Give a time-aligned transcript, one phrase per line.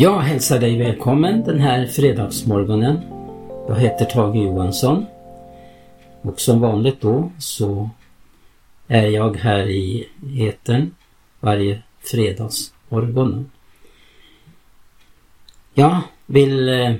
[0.00, 3.00] Jag hälsar dig välkommen den här fredagsmorgonen.
[3.68, 5.06] Jag heter Tage Johansson.
[6.22, 7.90] Och som vanligt då så
[8.88, 10.94] är jag här i eten
[11.40, 13.50] varje fredagsmorgon.
[15.74, 16.94] Jag vill eh,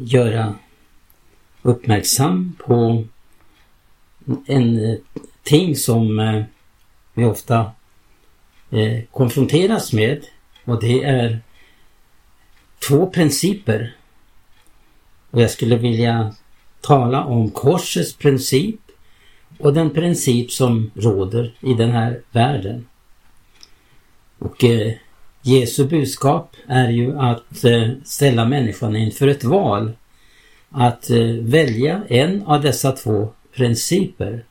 [0.00, 0.54] göra
[1.62, 3.04] uppmärksam på
[4.46, 4.98] en eh,
[5.42, 6.42] ting som eh,
[7.14, 7.72] vi ofta
[8.70, 10.26] eh, konfronteras med
[10.64, 11.40] och det är
[12.88, 13.96] två principer.
[15.30, 16.34] Och jag skulle vilja
[16.80, 18.80] tala om korsets princip
[19.58, 22.86] och den princip som råder i den här världen.
[24.38, 24.92] Och eh,
[25.42, 29.92] Jesu budskap är ju att eh, ställa människan inför ett val.
[30.70, 34.44] Att eh, välja en av dessa två principer.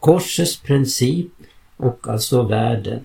[0.00, 1.32] Korsets princip
[1.76, 3.00] och alltså världen.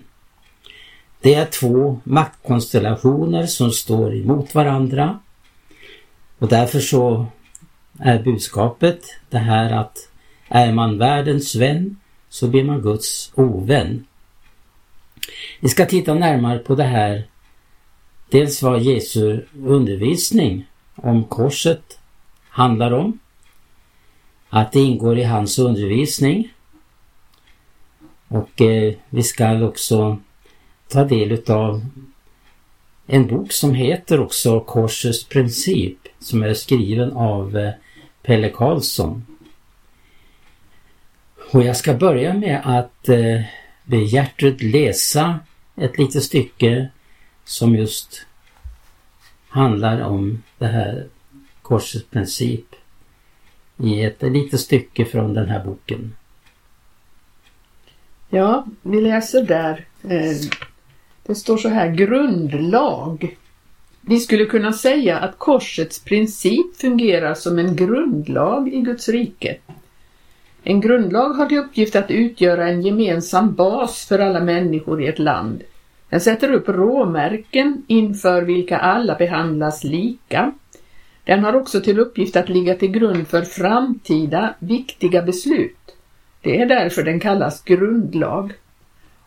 [1.22, 5.18] Det är två maktkonstellationer som står emot varandra.
[6.38, 7.26] Och därför så
[7.98, 10.08] är budskapet det här att
[10.48, 11.96] är man världens vän
[12.28, 14.04] så blir man Guds ovän.
[15.60, 17.26] Vi ska titta närmare på det här.
[18.30, 21.98] Dels vad Jesu undervisning om korset
[22.48, 23.18] handlar om.
[24.48, 26.52] Att det ingår i hans undervisning.
[28.28, 30.18] Och eh, vi ska också
[30.92, 31.82] ta del utav
[33.06, 37.72] en bok som heter också Korsets princip som är skriven av eh,
[38.22, 39.26] Pelle Karlsson.
[41.52, 43.40] Och jag ska börja med att eh,
[43.84, 45.40] be Gertrud läsa
[45.76, 46.88] ett litet stycke
[47.44, 48.26] som just
[49.48, 51.06] handlar om det här
[51.62, 52.64] korsets princip
[53.76, 56.14] i ett litet stycke från den här boken.
[58.28, 60.36] Ja, vi läser där eh,
[61.26, 63.36] det står så här grundlag.
[64.00, 69.56] Vi skulle kunna säga att korsets princip fungerar som en grundlag i Guds rike.
[70.64, 75.18] En grundlag har till uppgift att utgöra en gemensam bas för alla människor i ett
[75.18, 75.62] land.
[76.08, 80.52] Den sätter upp råmärken inför vilka alla behandlas lika.
[81.24, 85.96] Den har också till uppgift att ligga till grund för framtida viktiga beslut.
[86.40, 88.52] Det är därför den kallas grundlag.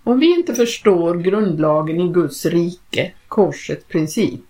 [0.08, 4.42] Om vi inte förstår grundlagen i Guds rike, korsets princip,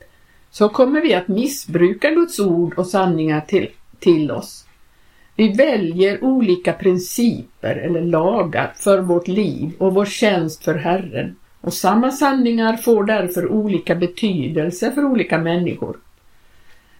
[0.52, 4.66] så kommer vi att missbruka Guds ord och sanningar till, till oss.
[5.36, 11.74] Vi väljer olika principer eller lagar för vårt liv och vår tjänst för Herren och
[11.74, 15.98] samma sanningar får därför olika betydelse för olika människor.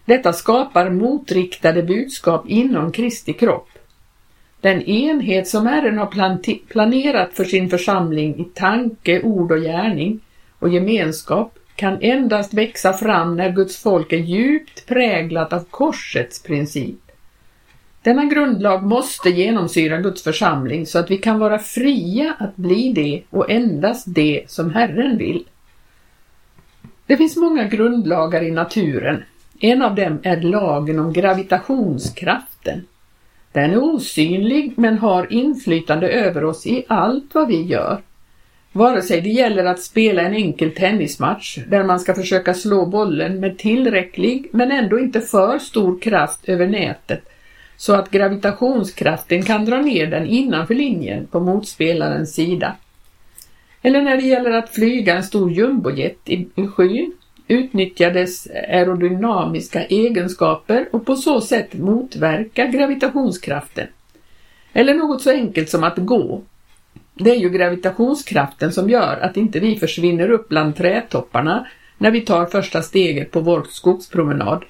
[0.04, 3.68] Detta skapar motriktade budskap inom Kristi kropp.
[4.60, 10.20] Den enhet som Herren har planerat för sin församling i tanke, ord och gärning
[10.58, 16.96] och gemenskap kan endast växa fram när Guds folk är djupt präglat av korsets princip.
[18.02, 23.22] Denna grundlag måste genomsyra Guds församling så att vi kan vara fria att bli det
[23.30, 25.44] och endast det som Herren vill.
[27.06, 29.22] Det finns många grundlagar i naturen.
[29.60, 32.86] En av dem är lagen om gravitationskraften.
[33.56, 38.00] Den är osynlig men har inflytande över oss i allt vad vi gör.
[38.72, 43.40] Vare sig det gäller att spela en enkel tennismatch där man ska försöka slå bollen
[43.40, 47.28] med tillräcklig men ändå inte för stor kraft över nätet
[47.76, 52.76] så att gravitationskraften kan dra ner den innanför linjen på motspelarens sida.
[53.82, 57.12] Eller när det gäller att flyga en stor jumbojet i, skyn
[57.48, 63.86] utnyttja dess aerodynamiska egenskaper och på så sätt motverka gravitationskraften.
[64.72, 66.42] Eller något så enkelt som att gå.
[67.14, 71.66] Det är ju gravitationskraften som gör att inte vi försvinner upp bland trädtopparna
[71.98, 74.64] när vi tar första steget på vår skogspromenad.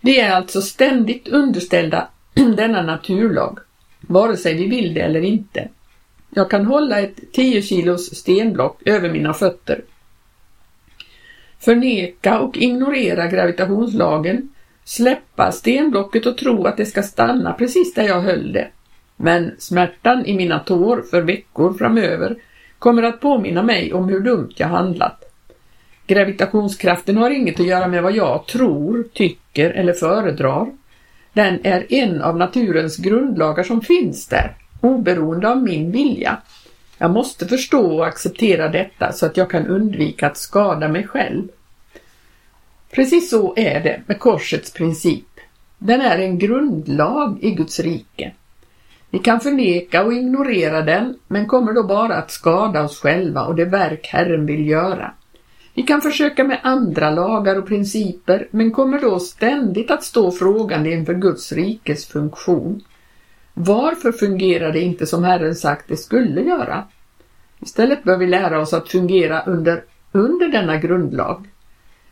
[0.00, 2.08] Vi är alltså ständigt underställda
[2.56, 3.58] denna naturlag,
[4.00, 5.68] vare sig vi vill det eller inte.
[6.30, 9.84] Jag kan hålla ett 10 kilos stenblock över mina fötter
[11.60, 14.48] förneka och ignorera gravitationslagen,
[14.84, 18.68] släppa stenblocket och tro att det ska stanna precis där jag höll det.
[19.16, 22.36] Men smärtan i mina tår för veckor framöver
[22.78, 25.24] kommer att påminna mig om hur dumt jag handlat.
[26.06, 30.66] Gravitationskraften har inget att göra med vad jag tror, tycker eller föredrar.
[31.32, 36.36] Den är en av naturens grundlagar som finns där, oberoende av min vilja.
[36.98, 41.48] Jag måste förstå och acceptera detta så att jag kan undvika att skada mig själv.
[42.90, 45.24] Precis så är det med korsets princip.
[45.78, 48.32] Den är en grundlag i Guds rike.
[49.10, 53.54] Vi kan förneka och ignorera den, men kommer då bara att skada oss själva och
[53.54, 55.12] det verk Herren vill göra.
[55.74, 60.92] Vi kan försöka med andra lagar och principer men kommer då ständigt att stå frågande
[60.92, 62.82] inför Guds rikes funktion.
[63.60, 66.84] Varför fungerar det inte som Herren sagt det skulle göra?
[67.60, 71.48] Istället bör vi lära oss att fungera under, under denna grundlag.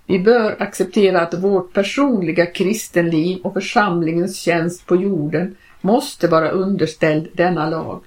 [0.07, 7.29] Vi bör acceptera att vårt personliga kristenliv och församlingens tjänst på jorden måste vara underställd
[7.33, 8.03] denna lag.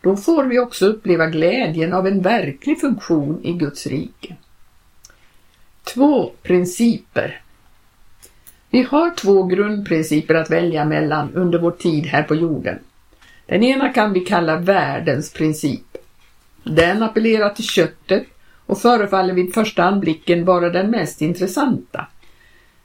[0.00, 4.36] Då får vi också uppleva glädjen av en verklig funktion i Guds rike.
[5.84, 7.40] Två principer.
[8.70, 12.78] Vi har två grundprinciper att välja mellan under vår tid här på jorden.
[13.46, 15.96] Den ena kan vi kalla världens princip.
[16.62, 18.24] Den appellerar till köttet
[18.66, 22.06] och förefaller vid första anblicken vara den mest intressanta.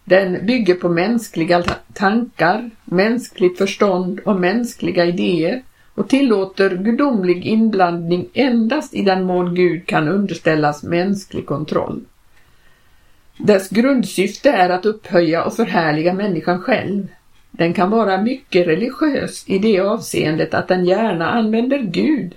[0.03, 1.63] Den bygger på mänskliga
[1.93, 5.61] tankar, mänskligt förstånd och mänskliga idéer
[5.95, 12.01] och tillåter gudomlig inblandning endast i den mån Gud kan underställas mänsklig kontroll.
[13.37, 17.07] Dess grundsyfte är att upphöja och förhärliga människan själv.
[17.51, 22.35] Den kan vara mycket religiös i det avseendet att den gärna använder Gud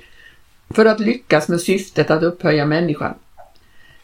[0.71, 3.15] för att lyckas med syftet att upphöja människan.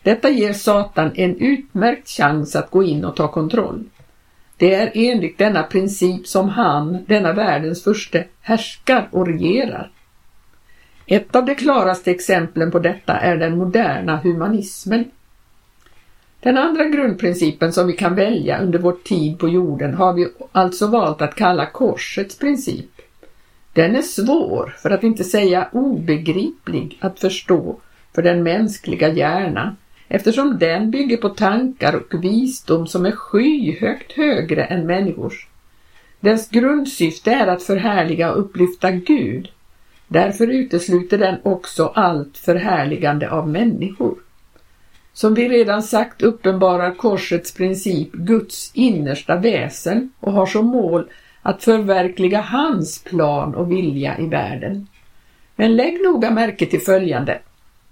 [0.02, 3.84] Detta ger Satan en utmärkt chans att gå in och ta kontroll.
[4.56, 9.90] Det är enligt denna princip som han, denna världens förste, härskar och regerar.
[11.06, 15.04] Ett av de klaraste exemplen på detta är den moderna humanismen.
[16.42, 20.86] Den andra grundprincipen som vi kan välja under vår tid på jorden har vi alltså
[20.86, 22.90] valt att kalla korsets princip.
[23.72, 27.76] Den är svår, för att inte säga obegriplig, att förstå
[28.14, 29.76] för den mänskliga hjärnan
[30.08, 35.48] eftersom den bygger på tankar och visdom som är skyhögt högre än människors.
[36.20, 39.48] Dess grundsyfte är att förhärliga och upplyfta Gud.
[40.08, 44.14] Därför utesluter den också allt förhärligande av människor.
[45.12, 51.08] Som vi redan sagt uppenbarar korsets princip Guds innersta väsen och har som mål
[51.42, 54.86] att förverkliga hans plan och vilja i världen.
[55.56, 57.38] Men lägg noga märke till följande.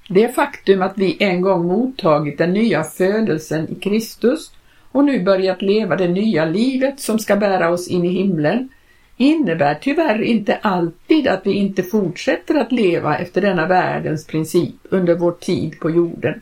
[0.09, 4.53] Det faktum att vi en gång mottagit den nya födelsen i Kristus
[4.93, 8.69] och nu börjat leva det nya livet som ska bära oss in i himlen
[9.17, 15.15] innebär tyvärr inte alltid att vi inte fortsätter att leva efter denna världens princip under
[15.15, 16.41] vår tid på jorden.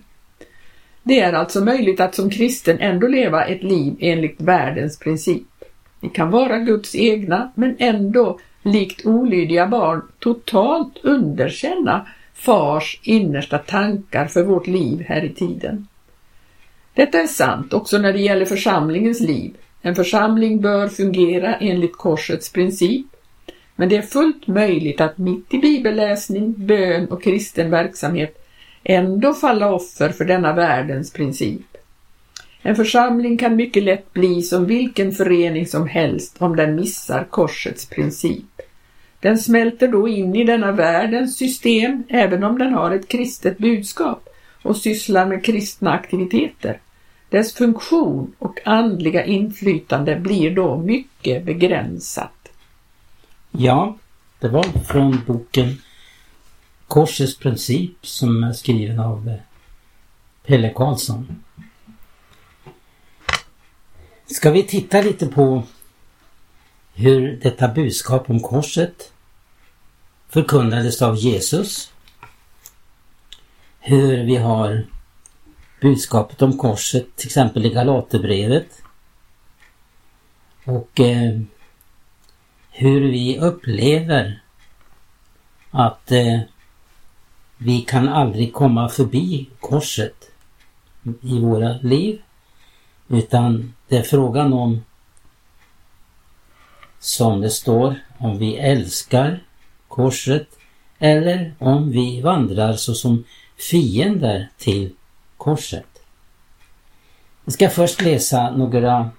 [1.09, 5.47] Det är alltså möjligt att som kristen ändå leva ett liv enligt världens princip.
[6.01, 14.27] Vi kan vara Guds egna men ändå, likt olydiga barn, totalt underkänna fars innersta tankar
[14.27, 15.87] för vårt liv här i tiden.
[16.95, 19.55] Detta är sant också när det gäller församlingens liv.
[19.83, 23.07] En församling bör fungera enligt korsets princip,
[23.77, 28.45] men det är fullt möjligt att mitt i bibelläsning, bön och kristen verksamhet
[28.85, 31.77] ändå falla offer för denna världens princip.
[32.63, 37.87] En församling kan mycket lätt bli som vilken förening som helst om den missar korsets
[37.87, 38.63] princip.
[39.21, 44.29] Den smälter då in i denna världens system även om den har ett kristet budskap
[44.63, 46.81] och sysslar med kristna aktiviteter.
[47.31, 52.49] Dess funktion och andliga inflytande blir då mycket begränsat.
[53.51, 53.97] Ja,
[54.41, 55.77] det var från boken
[56.89, 59.35] Korsets princip som är skriven av eh,
[60.47, 61.45] Pelle Karlsson.
[64.27, 65.63] Ska vi titta lite på
[66.95, 69.13] hur detta budskap om korset
[70.29, 71.93] förkunnades av Jesus.
[73.81, 74.87] Hur vi har
[75.81, 78.83] budskapet om korset till exempel i Galaterbrevet.
[80.65, 81.41] Och eh,
[82.71, 84.43] hur vi upplever
[85.71, 86.41] att eh,
[87.59, 90.31] vi kan aldrig komma förbi korset
[91.23, 92.23] i våra liv.
[93.09, 94.85] Utan det är frågan om
[96.99, 99.43] som det står om vi älskar
[99.89, 100.49] korset
[100.99, 103.25] eller om vi vandrar såsom
[103.71, 104.93] fiender till
[105.37, 105.87] korset.
[107.45, 109.11] Jag ska först läsa några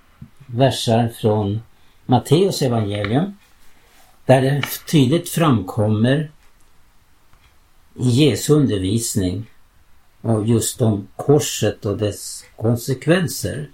[0.46, 1.62] verser från
[2.06, 3.38] Matteus evangelium
[4.26, 6.32] där det tydligt framkommer
[8.00, 9.46] i Jesu undervisning
[10.22, 13.70] och just om korset och dess konsekvenser.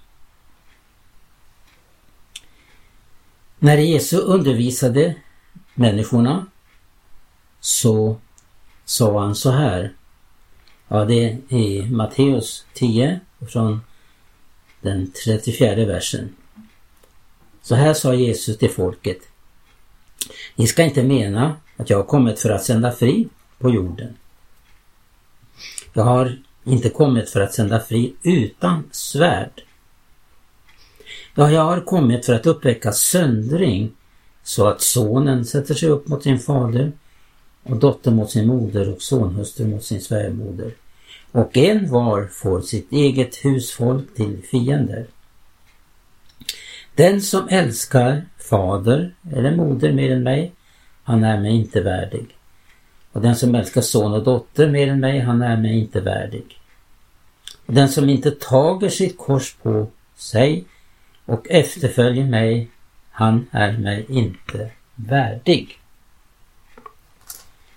[3.59, 5.15] När Jesus undervisade
[5.73, 6.45] människorna
[7.59, 8.17] så
[8.85, 9.93] sa han så här.
[10.87, 13.19] Ja, det är i Matteus 10
[13.51, 13.81] från
[14.81, 16.35] den 34 versen.
[17.61, 19.19] Så här sa Jesus till folket.
[20.55, 24.17] Ni ska inte mena att jag har kommit för att sända frid på jorden.
[25.93, 29.61] Jag har inte kommit för att sända fri utan svärd.
[31.35, 33.91] Ja, jag har kommit för att uppväcka söndring
[34.43, 36.91] så att sonen sätter sig upp mot sin fader
[37.63, 40.71] och dottern mot sin moder och sonhustru mot sin svärmoder.
[41.31, 45.07] Och en var får sitt eget husfolk till fiender.
[46.95, 50.53] Den som älskar fader eller moder mer än mig,
[51.03, 52.27] han är mig inte värdig.
[53.15, 56.59] Och den som älskar son och dotter mer än mig, han är mig inte värdig.
[57.65, 60.65] Och den som inte tager sitt kors på sig
[61.25, 62.69] och efterföljer mig,
[63.09, 65.79] han är mig inte värdig.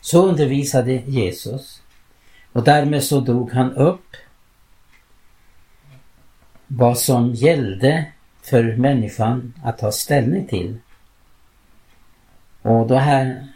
[0.00, 1.82] Så undervisade Jesus
[2.52, 4.16] och därmed så drog han upp
[6.66, 8.04] vad som gällde
[8.42, 10.78] för människan att ta ställning till.
[12.62, 13.48] Och det här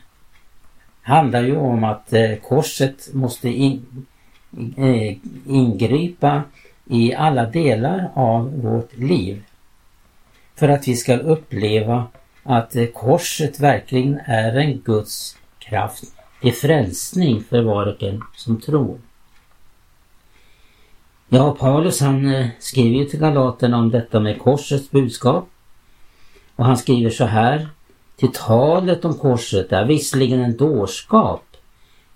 [1.03, 4.07] handlar ju om att eh, korset måste in,
[4.77, 5.17] eh,
[5.47, 6.43] ingripa
[6.85, 9.43] i alla delar av vårt liv.
[10.55, 12.07] För att vi ska uppleva
[12.43, 16.05] att eh, korset verkligen är en Guds kraft
[16.41, 18.99] till frälsning för var och en som tror.
[21.29, 25.49] Ja, Paulus han skriver ju till Galaterna om detta med korsets budskap.
[26.57, 27.69] Och han skriver så här
[28.23, 31.57] till talet om korset är visserligen en dårskap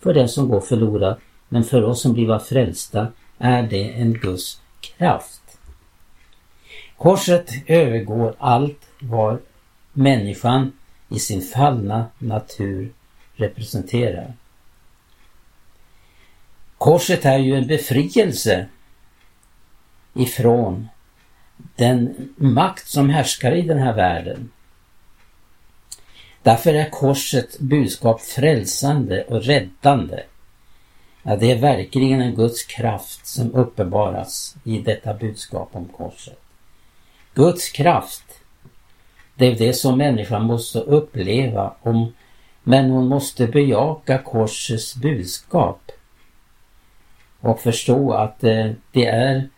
[0.00, 1.16] för den som går förlorad,
[1.48, 5.58] men för oss som blir frälsta är det en Guds kraft.
[6.96, 9.38] Korset övergår allt vad
[9.92, 10.72] människan
[11.08, 12.92] i sin fallna natur
[13.34, 14.34] representerar.
[16.78, 18.66] Korset är ju en befrielse
[20.14, 20.88] ifrån
[21.76, 24.50] den makt som härskar i den här världen.
[26.46, 30.22] Därför är korsets budskap frälsande och räddande.
[31.22, 36.38] Ja, det är verkligen en Guds kraft som uppenbaras i detta budskap om korset.
[37.34, 38.24] Guds kraft,
[39.34, 42.12] det är det som människan måste uppleva om,
[42.62, 45.92] men hon måste bejaka korsets budskap
[47.40, 49.48] och förstå att eh, det är,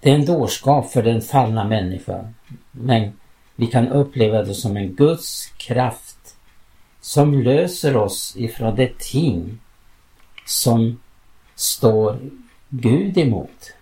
[0.00, 2.34] det är en dårskap för den fallna människan.
[2.70, 3.12] Men
[3.56, 6.36] vi kan uppleva det som en Guds kraft
[7.00, 9.58] som löser oss ifrån det ting
[10.46, 11.00] som
[11.54, 12.18] står
[12.68, 13.74] Gud emot.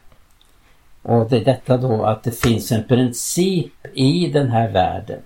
[1.02, 5.20] Och det är detta då att det finns en princip i den här världen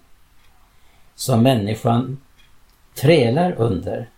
[1.15, 2.21] som människan
[2.95, 4.09] trälar under.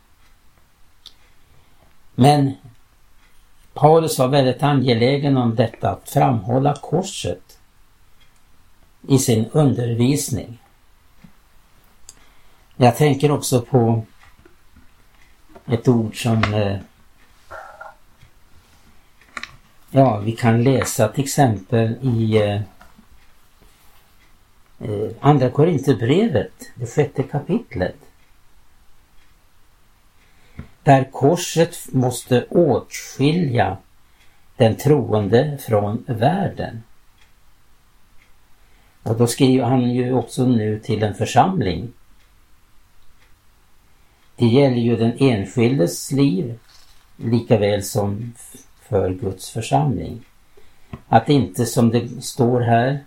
[2.15, 2.53] Men
[3.75, 7.58] Paulus var väldigt angelägen om detta att framhålla korset
[9.09, 10.59] i sin undervisning.
[12.77, 14.05] Jag tänker också på
[15.67, 16.79] ett ord som eh,
[19.91, 22.61] Ja, vi kan läsa till exempel i eh,
[24.79, 27.97] eh, Andra Korinthierbrevet, det sjätte kapitlet.
[30.83, 33.77] Där korset måste åtskilja
[34.57, 36.83] den troende från världen.
[39.03, 41.93] Och då skriver han ju också nu till en församling.
[44.37, 46.59] Det gäller ju den enskildes liv
[47.17, 48.33] lika väl som
[48.83, 50.21] för Guds församling.
[51.09, 53.05] Att inte som det står här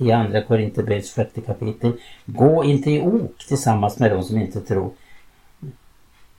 [0.00, 1.92] i andra Korinthierbrevets sjätte kapitel,
[2.26, 4.90] gå inte i ok tillsammans med de som inte tror.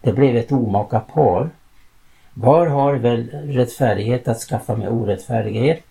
[0.01, 1.49] Det blev ett omaka par.
[2.33, 5.83] Var har väl rättfärdighet att skaffa med orättfärdighet?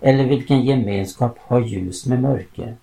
[0.00, 2.76] Eller vilken gemenskap har ljus med mörker?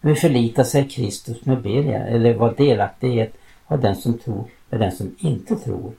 [0.00, 2.06] Hur förlitar sig Kristus med Belia?
[2.06, 3.32] Eller vad delaktighet
[3.64, 5.92] har den som tror med den som inte tror?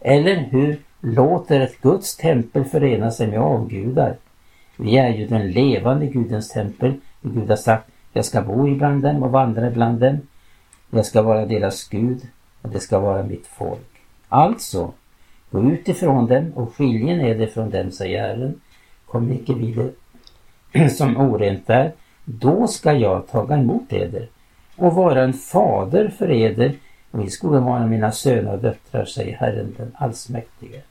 [0.00, 4.16] Eller hur låter ett Guds tempel förena sig med avgudar?
[4.76, 6.94] Vi är ju den levande Gudens tempel.
[7.20, 10.18] Gud har sagt, jag ska bo ibland dem och vandra ibland dem.
[10.90, 12.20] Jag ska vara deras Gud
[12.62, 13.88] och det ska vara mitt folk.
[14.28, 14.92] Alltså,
[15.50, 18.60] gå ut ifrån dem och skiljen är det från dem, säger Herren
[19.10, 19.76] kom icke vid
[20.72, 21.92] det som orent är,
[22.24, 24.28] då ska jag taga emot eder
[24.76, 26.74] och vara en fader för eder
[27.10, 30.82] och ni skulle vara mina söner och döttrar, säger Herren den allsmäktige.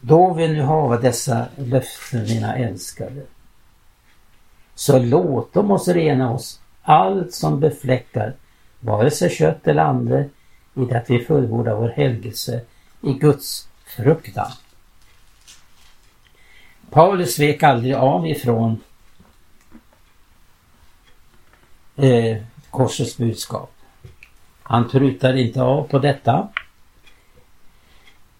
[0.00, 3.22] Då vi nu hava dessa löften, mina älskade,
[4.74, 8.32] så låt dem oss rena oss allt som befläckar
[8.80, 10.28] vare sig kött eller ande
[10.74, 12.60] i det att vi fullbordar vår helgelse
[13.00, 14.50] i Guds fruktan.
[16.94, 18.80] Paulus vek aldrig av ifrån
[21.96, 23.72] eh, korsets budskap.
[24.62, 26.48] Han prutar inte av på detta.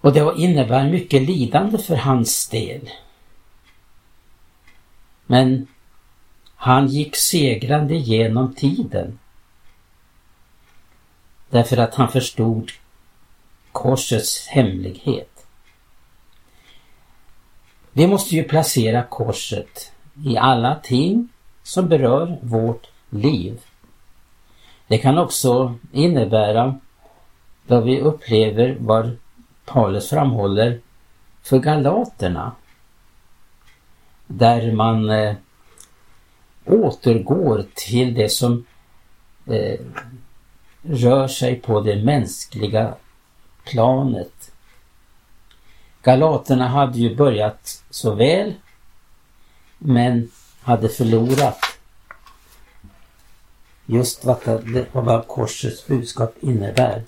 [0.00, 2.90] Och det innebär mycket lidande för hans del.
[5.26, 5.66] Men
[6.56, 9.18] han gick segrande genom tiden.
[11.50, 12.73] Därför att han förstod
[13.73, 15.34] korsets hemlighet.
[17.97, 19.93] Vi måste ju placera korset
[20.25, 21.29] i alla ting
[21.63, 23.61] som berör vårt liv.
[24.87, 26.79] Det kan också innebära
[27.67, 29.17] vad vi upplever vad
[29.65, 30.81] Paulus framhåller
[31.43, 32.53] för galaterna.
[34.27, 35.35] Där man eh,
[36.65, 38.67] återgår till det som
[39.47, 39.81] eh,
[40.83, 42.95] rör sig på det mänskliga
[43.65, 44.34] planet.
[46.04, 48.54] Galaterna hade ju börjat så väl
[49.78, 50.30] men
[50.61, 51.58] hade förlorat
[53.87, 57.02] just vad, det, vad korsets budskap innebär.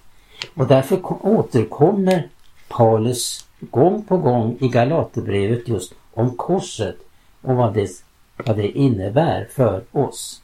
[0.54, 2.28] Och därför återkommer
[2.68, 6.96] Paulus gång på gång i Galaterbrevet just om korset
[7.42, 7.90] och vad det,
[8.36, 10.42] vad det innebär för oss.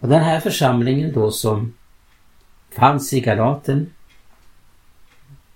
[0.00, 1.74] Och den här församlingen då som
[2.70, 3.92] fanns i Galaten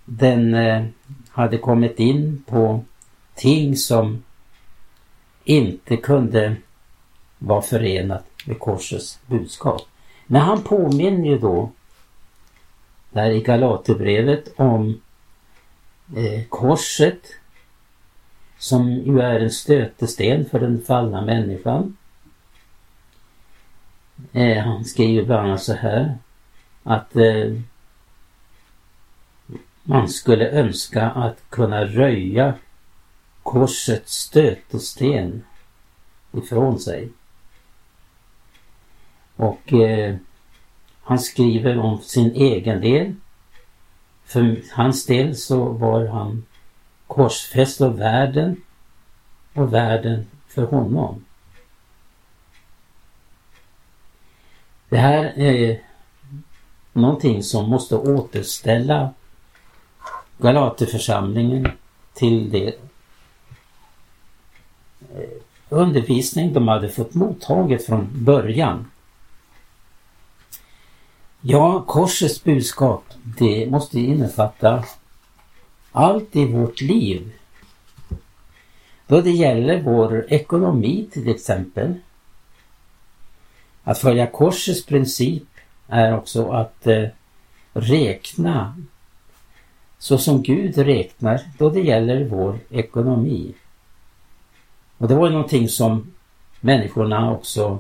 [0.04, 0.84] den eh,
[1.30, 2.84] hade kommit in på
[3.34, 4.22] ting som
[5.44, 6.56] inte kunde
[7.38, 9.82] vara förenat med korsets budskap.
[10.26, 11.70] Men han påminner ju då
[13.10, 15.00] där i Galaterbrevet om
[16.16, 17.26] eh, korset
[18.58, 21.96] som ju är en stötesten för den fallna människan.
[24.32, 26.18] Eh, han skriver bland annat så här
[26.82, 27.52] att eh,
[29.82, 32.54] man skulle önska att kunna röja
[33.42, 35.42] korsets stötesten
[36.32, 37.08] ifrån sig.
[39.36, 40.16] Och eh,
[41.02, 43.14] han skriver om sin egen del.
[44.24, 46.44] För hans del så var han
[47.06, 48.62] korsfäst av världen
[49.54, 51.24] och världen för honom.
[54.88, 55.76] Det här är eh,
[56.92, 59.14] någonting som måste återställa
[60.42, 61.68] Galaterförsamlingen
[62.14, 62.66] till det
[65.14, 65.30] eh,
[65.68, 68.90] undervisning de hade fått mottaget från början.
[71.40, 73.04] Ja, korsets budskap,
[73.38, 74.84] det måste innefatta
[75.92, 77.32] allt i vårt liv.
[79.06, 81.94] Då det gäller vår ekonomi till exempel.
[83.84, 85.48] Att följa korsets princip
[85.88, 87.08] är också att eh,
[87.72, 88.74] räkna
[90.02, 93.54] så som Gud räknar då det gäller vår ekonomi.
[94.98, 96.12] Och det var ju någonting som
[96.60, 97.78] människorna också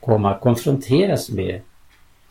[0.00, 1.60] kom att konfronteras med.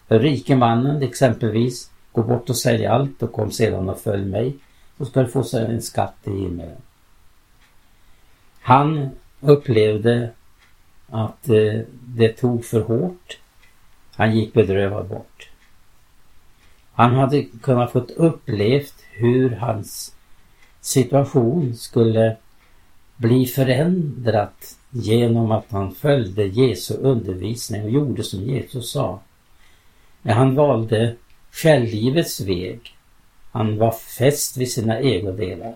[0.08, 4.56] Den rike mannen exempelvis gå bort och sälj allt och kom sedan och följ mig
[4.98, 6.82] så ska du få en skatt i himmelen.
[8.62, 10.32] Han upplevde
[11.08, 13.40] att eh, det tog för hårt.
[14.16, 15.49] Han gick bedrövad bort.
[17.00, 20.16] Han hade kunnat fått upplevt hur hans
[20.82, 22.38] situation skulle
[23.18, 29.20] bli förändrat genom att han följde Jesu undervisning och gjorde som Jesus sa.
[30.22, 31.16] Men han valde
[31.52, 32.98] självlivets väg.
[33.52, 35.76] Han var fäst vid sina ägodelar.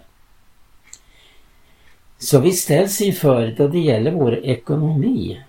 [2.17, 5.41] Så vi ställs inför, då det gäller vår ekonomi,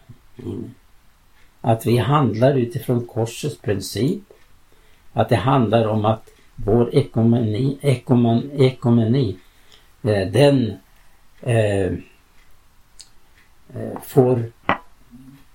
[1.61, 4.23] att vi handlar utifrån korsets princip.
[5.15, 9.37] Att det handlar om att vår ekonomi, ekumen, ekumeni
[10.03, 10.77] eh, den
[11.41, 11.93] eh,
[13.75, 14.53] eh, får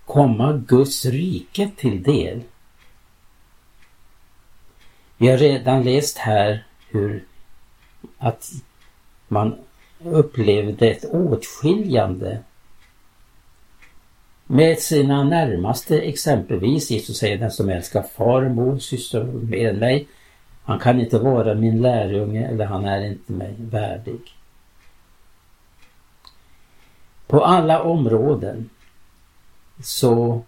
[0.06, 2.42] komma Guds rike till del.
[5.18, 7.26] Vi har redan läst här hur
[8.18, 8.52] att
[9.28, 9.56] man
[10.04, 12.44] upplevde ett åtskiljande
[14.52, 16.92] med sina närmaste exempelvis.
[16.92, 20.08] Jesus säger den som älskar far, mor, syster med mig.
[20.64, 24.20] Han kan inte vara min lärjunge eller han är inte mig värdig.
[27.28, 28.70] På alla områden
[29.84, 30.42] så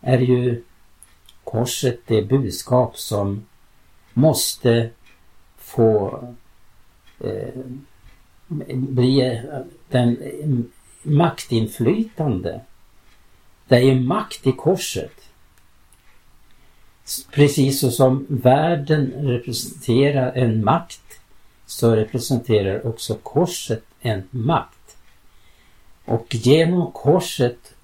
[0.00, 0.62] är ju
[1.44, 3.46] korset det budskap som
[4.14, 4.90] måste
[5.56, 6.24] få
[7.20, 7.54] eh,
[8.68, 9.42] bli
[9.88, 10.16] den
[11.04, 12.60] maktinflytande.
[13.68, 15.12] Det är makt i korset.
[17.32, 21.20] Precis så som världen representerar en makt
[21.66, 24.96] så representerar också korset en makt.
[26.04, 27.74] Och genom korset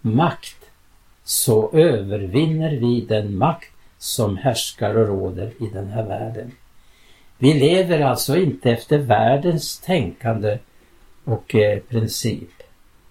[0.00, 0.70] makt
[1.24, 6.52] så övervinner vi den makt som härskar och råder i den här världen.
[7.38, 10.58] Vi lever alltså inte efter världens tänkande
[11.28, 12.62] och eh, princip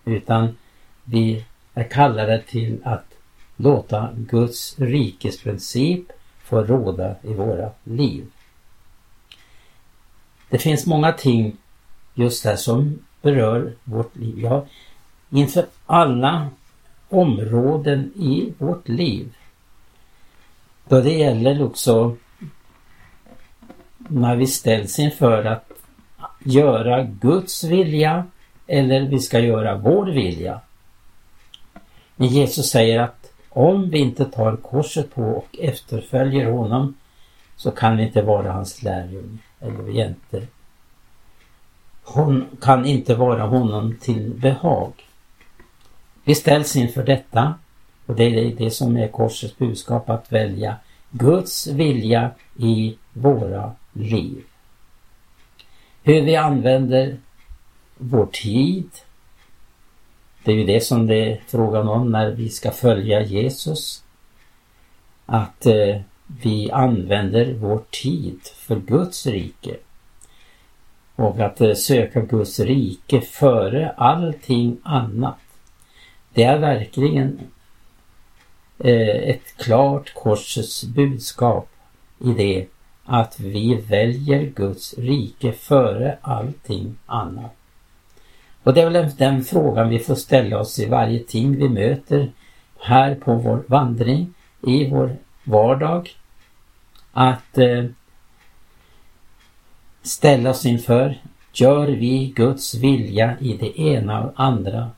[0.06, 0.58] utan
[1.04, 3.06] vi är kallade till att
[3.56, 6.12] låta Guds rikes princip
[6.44, 8.26] få råda i våra liv.
[10.50, 11.58] Det finns många ting
[12.14, 14.40] just där som berör vårt liv.
[14.40, 14.66] Ja,
[15.30, 16.50] inför alla
[17.10, 19.36] områden i vårt liv.
[20.88, 22.16] Då det gäller också
[23.98, 25.67] när vi ställs inför att
[26.44, 28.26] göra Guds vilja
[28.68, 30.62] eller vi ska göra vår vilja.
[32.16, 36.96] Men Jesus säger att om vi inte tar korset på och efterföljer honom
[37.56, 40.48] så kan vi inte vara hans lärjunge eller egentligen.
[42.04, 44.92] Hon kan inte vara honom till behag.
[46.24, 47.54] Vi ställs inför detta
[48.06, 50.76] och det är det som är korsets budskap att välja
[51.12, 54.44] Guds vilja i våra liv.
[56.08, 57.18] Hur vi använder
[57.98, 58.90] vår tid.
[60.44, 64.04] Det är ju det som det är frågan om när vi ska följa Jesus.
[65.26, 69.76] Att eh, vi använder vår tid för Guds rike.
[71.16, 75.40] Och att eh, söka Guds rike före allting annat.
[76.34, 77.40] Det är verkligen
[78.80, 81.70] eh, ett klart korsets budskap
[82.20, 82.68] i det
[83.08, 87.52] att vi väljer Guds rike före allting annat.
[88.64, 92.32] Och det är väl den frågan vi får ställa oss i varje ting vi möter
[92.80, 96.10] här på vår vandring, i vår vardag.
[97.12, 97.86] Att eh,
[100.02, 101.22] ställa oss inför,
[101.54, 104.90] gör vi Guds vilja i det ena och andra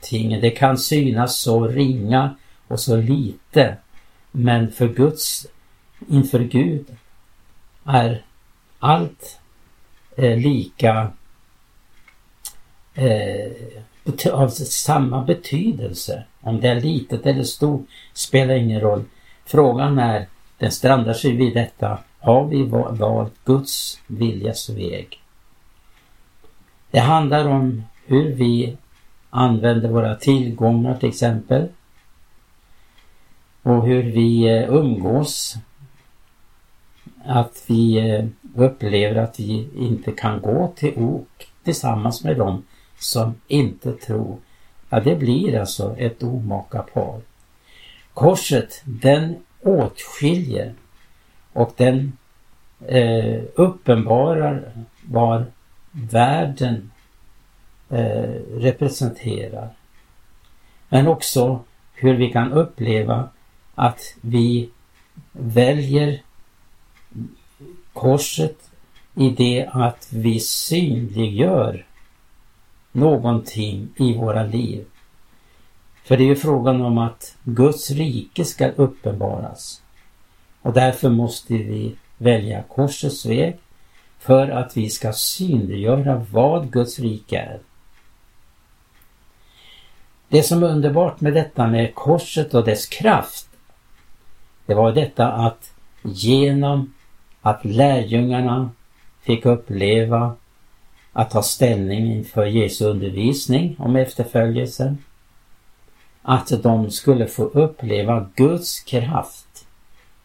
[0.00, 0.40] tingen?
[0.40, 2.36] Det kan synas så ringa
[2.68, 3.76] och så lite,
[4.32, 5.46] men för Guds,
[6.08, 6.96] inför Gud
[7.84, 8.24] är
[8.78, 9.40] allt
[10.16, 11.12] eh, lika
[12.94, 16.24] eh, av samma betydelse.
[16.40, 19.04] Om det är litet eller stort spelar ingen roll.
[19.44, 20.26] Frågan är,
[20.58, 25.22] den strandar sig vid detta, har vi valt Guds viljas väg?
[26.90, 28.76] Det handlar om hur vi
[29.30, 31.68] använder våra tillgångar till exempel.
[33.62, 35.56] Och hur vi eh, umgås.
[37.26, 42.62] Att vi eh, upplever att vi inte kan gå till ok tillsammans med dem
[42.98, 44.36] som inte tror.
[44.90, 47.20] Ja, det blir alltså ett omaka par.
[48.14, 50.74] Korset, den åtskiljer
[51.52, 52.12] och den
[52.86, 54.72] eh, uppenbarar
[55.04, 55.44] vad
[55.92, 56.90] världen
[57.90, 59.68] eh, representerar.
[60.88, 61.60] Men också
[61.94, 63.28] hur vi kan uppleva
[63.74, 64.70] att vi
[65.32, 66.22] väljer
[67.94, 68.70] korset
[69.14, 71.86] i det att vi synliggör
[72.92, 74.84] någonting i våra liv.
[76.04, 79.82] För det är ju frågan om att Guds rike ska uppenbaras.
[80.62, 83.58] Och därför måste vi välja korsets väg
[84.18, 87.60] för att vi ska synliggöra vad Guds rike är.
[90.28, 93.48] Det som är underbart med detta med korset och dess kraft,
[94.66, 96.94] det var detta att genom
[97.44, 98.70] att lärjungarna
[99.20, 100.36] fick uppleva
[101.12, 104.98] att ta ställning inför Jesu undervisning om efterföljelsen.
[106.22, 109.66] Att de skulle få uppleva Guds kraft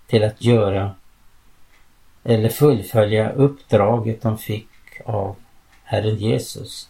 [0.07, 0.91] till att göra
[2.23, 4.69] eller fullfölja uppdraget de fick
[5.05, 5.35] av
[5.83, 6.89] Herren Jesus.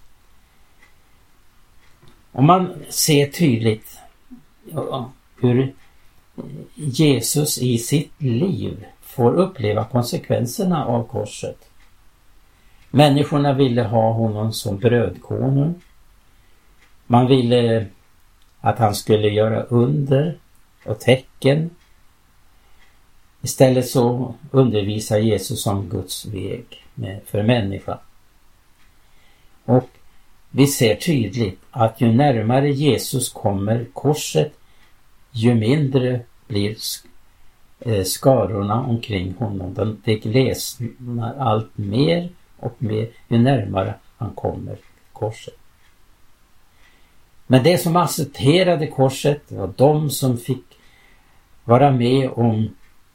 [2.32, 4.00] Om man ser tydligt
[5.42, 5.74] hur
[6.76, 11.69] Jesus i sitt liv får uppleva konsekvenserna av korset
[12.91, 15.82] Människorna ville ha honom som brödkonung.
[17.08, 17.86] Man ville
[18.62, 20.38] att han skulle göra under
[20.86, 21.69] och tecken.
[23.41, 26.65] Istället så undervisar Jesus om Guds väg
[27.26, 27.98] för människan.
[29.65, 29.89] Och
[30.50, 34.54] vi ser tydligt att ju närmare Jesus kommer korset,
[35.32, 36.76] ju mindre blir
[37.80, 39.98] Eh, skarorna omkring honom.
[40.06, 44.78] De glesnar allt mer och mer ju närmare han kommer
[45.13, 45.54] korset.
[47.48, 50.63] Men det som accepterade korset var de som fick
[51.63, 52.70] vara med om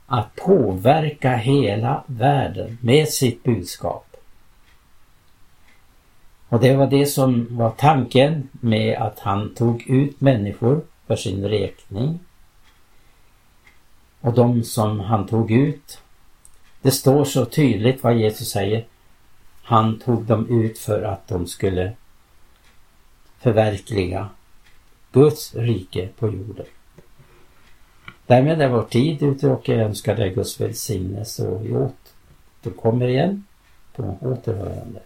[0.07, 4.16] att påverka hela världen med sitt budskap.
[6.48, 11.44] Och det var det som var tanken med att han tog ut människor för sin
[11.48, 12.18] räkning.
[14.24, 15.98] Och de som han tog ut,
[16.82, 18.84] Det står så tydligt vad Jesus säger.
[19.62, 21.92] Han tog dem ut för att de skulle
[23.38, 24.28] förverkliga
[25.12, 26.66] Guds rike på jorden.
[28.26, 32.14] Därmed är vår tid ute och jag önskar dig Guds välsignelse och åt.
[32.62, 33.44] Du kommer igen
[33.96, 35.00] på återhörande.